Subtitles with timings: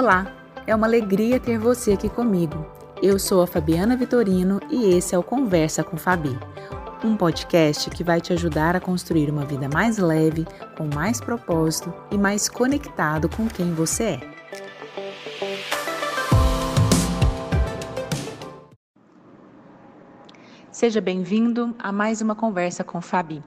[0.00, 0.34] Olá,
[0.66, 2.64] é uma alegria ter você aqui comigo.
[3.02, 6.38] Eu sou a Fabiana Vitorino e esse é o Conversa com Fabi,
[7.04, 11.92] um podcast que vai te ajudar a construir uma vida mais leve, com mais propósito
[12.10, 14.20] e mais conectado com quem você é.
[20.72, 23.44] Seja bem-vindo a mais uma Conversa com Fabi.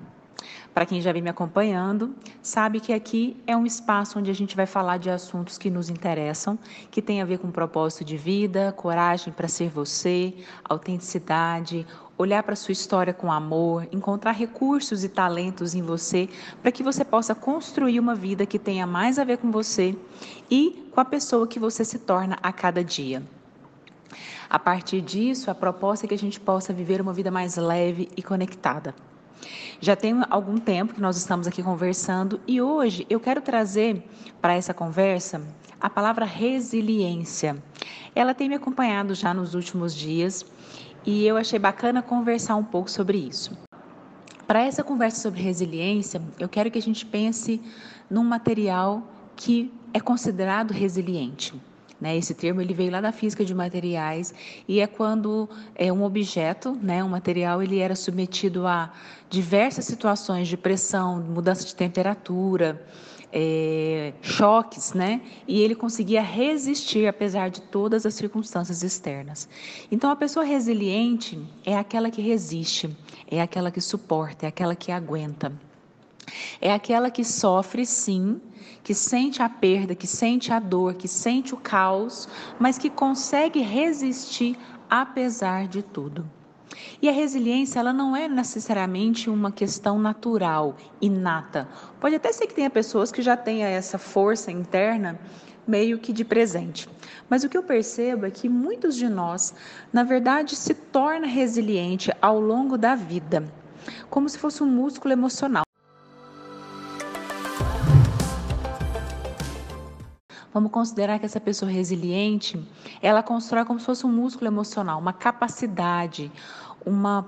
[0.73, 4.55] Para quem já vem me acompanhando, sabe que aqui é um espaço onde a gente
[4.55, 6.57] vai falar de assuntos que nos interessam,
[6.89, 11.85] que tem a ver com propósito de vida, coragem para ser você, autenticidade,
[12.17, 16.27] olhar para sua história com amor, encontrar recursos e talentos em você
[16.59, 19.95] para que você possa construir uma vida que tenha mais a ver com você
[20.49, 23.21] e com a pessoa que você se torna a cada dia.
[24.49, 28.09] A partir disso, a proposta é que a gente possa viver uma vida mais leve
[28.17, 28.95] e conectada.
[29.79, 34.03] Já tem algum tempo que nós estamos aqui conversando e hoje eu quero trazer
[34.41, 35.41] para essa conversa
[35.79, 37.62] a palavra resiliência.
[38.15, 40.45] Ela tem me acompanhado já nos últimos dias
[41.05, 43.57] e eu achei bacana conversar um pouco sobre isso.
[44.48, 47.62] Para essa conversa sobre resiliência, eu quero que a gente pense
[48.09, 49.01] num material
[49.35, 51.53] que é considerado resiliente.
[51.99, 52.18] Né?
[52.18, 54.34] Esse termo ele veio lá da física de materiais
[54.68, 58.91] e é quando é um objeto, né, um material, ele era submetido a
[59.30, 62.82] diversas situações de pressão, mudança de temperatura,
[63.36, 65.19] é, choques, né?
[65.47, 69.50] E ele conseguia resistir apesar de todas as circunstâncias externas.
[69.91, 72.96] Então, a pessoa resiliente é aquela que resiste,
[73.28, 75.52] é aquela que suporta, é aquela que aguenta.
[76.62, 78.39] É aquela que sofre, sim,
[78.84, 82.28] que sente a perda, que sente a dor, que sente o caos,
[82.59, 84.57] mas que consegue resistir
[84.90, 86.29] apesar de tudo.
[87.01, 91.67] E a resiliência, ela não é necessariamente uma questão natural, inata.
[92.00, 95.19] Pode até ser que tenha pessoas que já tenham essa força interna
[95.68, 96.90] meio que de presente.
[97.29, 99.53] Mas o que eu percebo é que muitos de nós,
[99.91, 103.44] na verdade, se torna resiliente ao longo da vida,
[104.09, 105.63] como se fosse um músculo emocional.
[110.53, 112.64] Vamos considerar que essa pessoa resiliente,
[113.02, 116.31] ela constrói como se fosse um músculo emocional, uma capacidade,
[116.86, 117.25] uma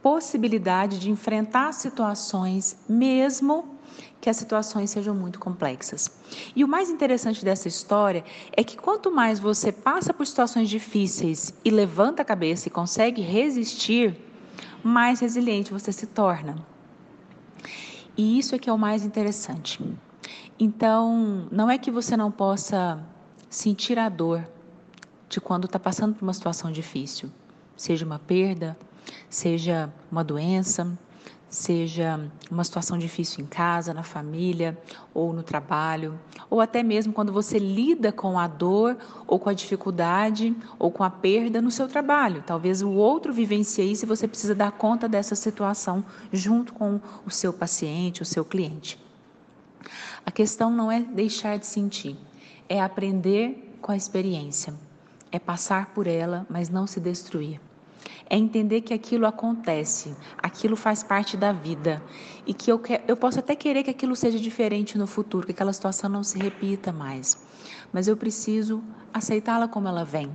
[0.00, 3.76] possibilidade de enfrentar situações, mesmo
[4.20, 6.08] que as situações sejam muito complexas.
[6.54, 8.24] E o mais interessante dessa história
[8.56, 13.22] é que quanto mais você passa por situações difíceis e levanta a cabeça e consegue
[13.22, 14.16] resistir,
[14.82, 16.56] mais resiliente você se torna.
[18.16, 19.80] E isso é que é o mais interessante.
[20.60, 22.98] Então, não é que você não possa
[23.48, 24.44] sentir a dor
[25.28, 27.30] de quando está passando por uma situação difícil,
[27.76, 28.76] seja uma perda,
[29.30, 30.98] seja uma doença,
[31.48, 34.76] seja uma situação difícil em casa, na família
[35.14, 36.18] ou no trabalho,
[36.50, 38.96] ou até mesmo quando você lida com a dor
[39.28, 42.42] ou com a dificuldade ou com a perda no seu trabalho.
[42.44, 47.30] Talvez o outro vivencie isso e você precisa dar conta dessa situação junto com o
[47.30, 49.07] seu paciente, o seu cliente.
[50.24, 52.16] A questão não é deixar de sentir,
[52.68, 54.74] é aprender com a experiência,
[55.30, 57.60] é passar por ela, mas não se destruir.
[58.30, 62.02] É entender que aquilo acontece, aquilo faz parte da vida
[62.46, 65.52] e que eu, que, eu posso até querer que aquilo seja diferente no futuro, que
[65.52, 67.38] aquela situação não se repita mais,
[67.92, 70.30] mas eu preciso aceitá-la como ela vem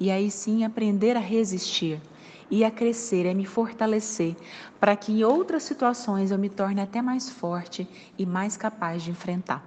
[0.00, 2.00] e aí sim aprender a resistir
[2.50, 4.36] e a crescer, a me fortalecer,
[4.80, 7.88] para que em outras situações eu me torne até mais forte
[8.18, 9.64] e mais capaz de enfrentar.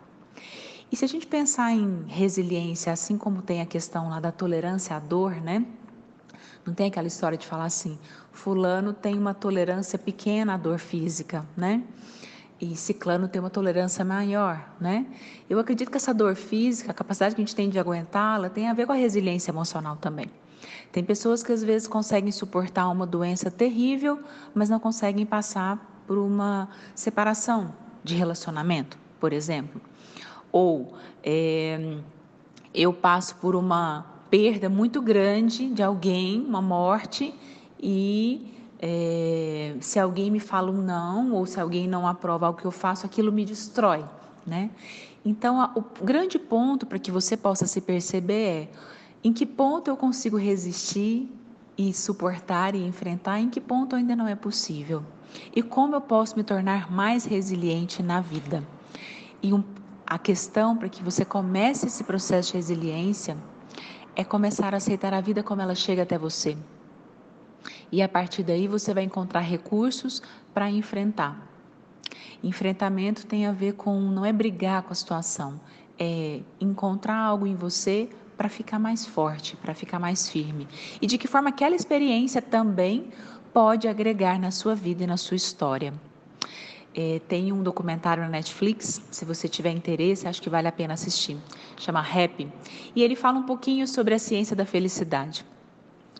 [0.92, 4.96] E se a gente pensar em resiliência, assim como tem a questão lá da tolerância
[4.96, 5.66] à dor, né?
[6.66, 7.98] Não tem aquela história de falar assim,
[8.32, 11.84] fulano tem uma tolerância pequena à dor física, né?
[12.62, 15.06] E ciclano tem uma tolerância maior, né?
[15.50, 18.70] Eu acredito que essa dor física, a capacidade que a gente tem de aguentá-la, tem
[18.70, 20.30] a ver com a resiliência emocional também.
[20.92, 24.20] Tem pessoas que às vezes conseguem suportar uma doença terrível,
[24.54, 29.82] mas não conseguem passar por uma separação de relacionamento, por exemplo.
[30.52, 30.94] Ou
[31.24, 31.98] é,
[32.74, 37.34] eu passo por uma perda muito grande de alguém, uma morte,
[37.80, 42.66] e é, se alguém me fala um não, ou se alguém não aprova o que
[42.66, 44.04] eu faço, aquilo me destrói,
[44.46, 44.70] né?
[45.26, 48.70] Então, a, o grande ponto para que você possa se perceber é
[49.24, 51.30] em que ponto eu consigo resistir
[51.78, 53.40] e suportar e enfrentar?
[53.40, 55.04] Em que ponto ainda não é possível?
[55.56, 58.64] E como eu posso me tornar mais resiliente na vida?
[59.42, 59.64] E um,
[60.06, 63.38] a questão para que você comece esse processo de resiliência
[64.16, 66.58] é começar a aceitar a vida como ela chega até você.
[67.92, 70.22] E a partir daí você vai encontrar recursos
[70.54, 71.50] para enfrentar.
[72.44, 75.60] Enfrentamento tem a ver com não é brigar com a situação,
[75.98, 80.68] é, encontrar algo em você para ficar mais forte, para ficar mais firme.
[81.02, 83.10] E de que forma aquela experiência também
[83.54, 85.94] pode agregar na sua vida e na sua história.
[86.96, 90.94] É, tem um documentário na Netflix, se você tiver interesse, acho que vale a pena
[90.94, 91.38] assistir.
[91.78, 92.48] Chama Happy.
[92.96, 95.44] E ele fala um pouquinho sobre a ciência da felicidade.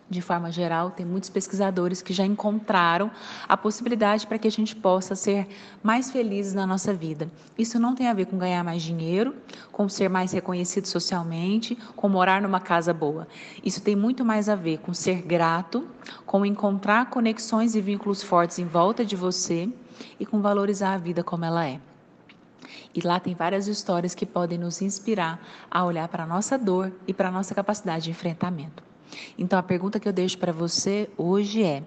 [0.08, 3.10] De forma geral, tem muitos pesquisadores que já encontraram
[3.48, 5.48] a possibilidade para que a gente possa ser
[5.82, 7.30] mais felizes na nossa vida.
[7.56, 9.34] Isso não tem a ver com ganhar mais dinheiro,
[9.72, 13.26] com ser mais reconhecido socialmente, com morar numa casa boa.
[13.64, 15.88] Isso tem muito mais a ver com ser grato,
[16.26, 19.70] com encontrar conexões e vínculos fortes em volta de você
[20.20, 21.80] e com valorizar a vida como ela é.
[22.94, 25.40] E lá tem várias histórias que podem nos inspirar
[25.70, 28.93] a olhar para a nossa dor e para a nossa capacidade de enfrentamento.
[29.38, 31.82] Então a pergunta que eu deixo para você hoje é: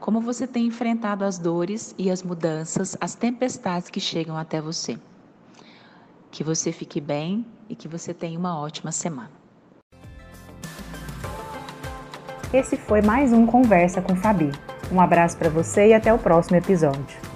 [0.00, 4.98] como você tem enfrentado as dores e as mudanças, as tempestades que chegam até você?
[6.30, 9.30] Que você fique bem e que você tenha uma ótima semana.
[12.52, 14.50] Esse foi mais um Conversa com Fabi.
[14.90, 17.31] Um abraço para você e até o próximo episódio.